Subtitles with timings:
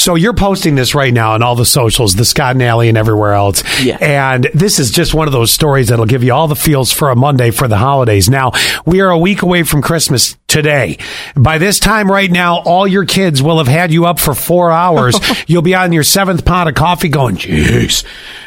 [0.00, 2.96] So you're posting this right now on all the socials, the Scott and Alley and
[2.96, 3.62] everywhere else.
[3.84, 3.98] Yeah.
[4.00, 7.10] And this is just one of those stories that'll give you all the feels for
[7.10, 8.30] a Monday for the holidays.
[8.30, 8.52] Now,
[8.86, 10.96] we are a week away from Christmas today.
[11.36, 14.70] By this time right now, all your kids will have had you up for four
[14.70, 15.20] hours.
[15.46, 18.02] You'll be on your seventh pot of coffee going, jeez,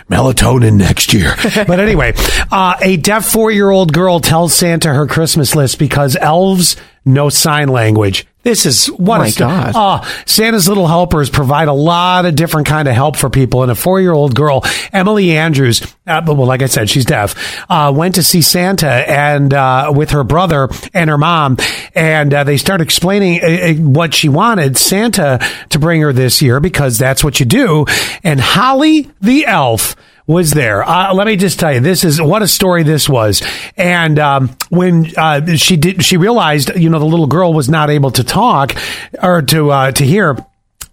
[0.10, 1.36] melatonin next year.
[1.68, 2.14] but anyway,
[2.52, 7.30] uh, a deaf four year old girl tells Santa her Christmas list because elves know
[7.30, 8.26] sign language.
[8.44, 9.71] This is what my a God.
[9.73, 13.64] Oh, Santa's little helpers provide a lot of different kind of help for people.
[13.64, 17.92] And a four-year-old girl, Emily Andrews, uh, but well, like I said, she's deaf, uh,
[17.96, 21.57] went to see Santa and uh, with her brother and her mom,
[21.96, 25.39] and uh, they start explaining uh, uh, what she wanted Santa
[25.70, 27.86] to bring her this year because that's what you do.
[28.24, 30.84] And Holly the elf was there.
[30.84, 33.44] Uh, let me just tell you, this is what a story this was.
[33.75, 37.89] And um, when uh, she did, she realized, you know, the little girl was not
[37.89, 38.75] able to talk
[39.22, 40.38] or to uh, to hear.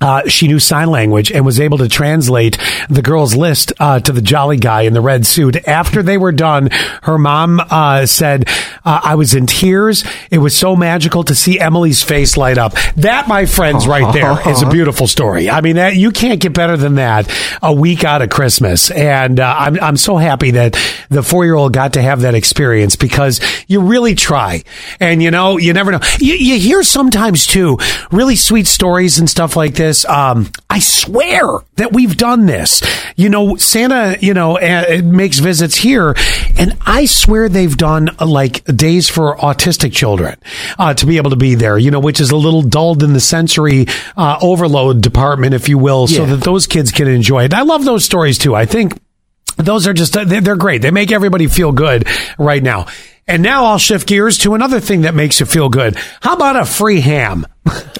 [0.00, 4.12] Uh, she knew sign language and was able to translate the girl's list uh, to
[4.12, 5.56] the jolly guy in the red suit.
[5.68, 6.70] After they were done,
[7.02, 8.48] her mom uh, said,
[8.84, 10.04] uh, "I was in tears.
[10.30, 14.48] It was so magical to see Emily's face light up." That, my friends, right there
[14.48, 15.50] is a beautiful story.
[15.50, 17.30] I mean, that, you can't get better than that.
[17.62, 20.78] A week out of Christmas, and uh, I'm I'm so happy that
[21.08, 24.64] the four year old got to have that experience because you really try,
[24.98, 26.00] and you know, you never know.
[26.18, 27.78] You, you hear sometimes too
[28.10, 30.04] really sweet stories and stuff like this.
[30.04, 31.42] Um, I swear
[31.76, 32.80] that we've done this.
[33.16, 36.14] You know, Santa, you know, uh, makes visits here,
[36.56, 40.36] and I swear they've done uh, like days for autistic children
[40.78, 41.76] uh, to be able to be there.
[41.76, 45.76] You know, which is a little dulled in the sensory uh, overload department, if you
[45.76, 47.52] will, so that those kids can enjoy it.
[47.52, 48.54] I love those stories too.
[48.54, 48.96] I think
[49.56, 50.82] those are just they're they're great.
[50.82, 52.06] They make everybody feel good
[52.38, 52.86] right now.
[53.30, 55.96] And now I'll shift gears to another thing that makes you feel good.
[56.20, 57.46] How about a free ham?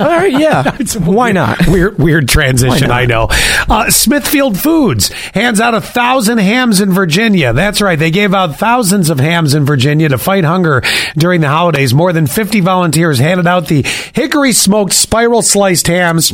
[0.01, 0.77] All right, yeah.
[0.99, 1.69] Why not?
[1.69, 2.91] Weird, weird transition.
[2.91, 3.29] I know.
[3.31, 7.53] Uh, Smithfield Foods hands out a thousand hams in Virginia.
[7.53, 7.97] That's right.
[7.97, 10.83] They gave out thousands of hams in Virginia to fight hunger
[11.17, 11.95] during the holidays.
[11.95, 13.83] More than 50 volunteers handed out the
[14.15, 16.33] hickory smoked spiral sliced hams.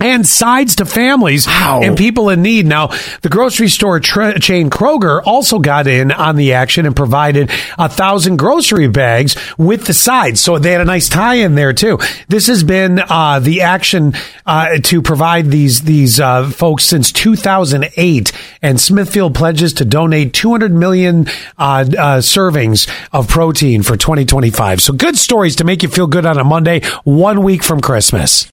[0.00, 1.80] And sides to families Wow.
[1.82, 2.66] and people in need.
[2.66, 2.88] Now,
[3.22, 7.88] the grocery store tra- chain Kroger also got in on the action and provided a
[7.88, 10.40] thousand grocery bags with the sides.
[10.40, 11.98] So they had a nice tie in there too.
[12.28, 14.14] This has been uh, the action
[14.46, 18.32] uh, to provide these these uh, folks since 2008.
[18.62, 21.26] And Smithfield pledges to donate 200 million
[21.58, 24.80] uh, uh, servings of protein for 2025.
[24.80, 28.46] So good stories to make you feel good on a Monday, one week from Christmas.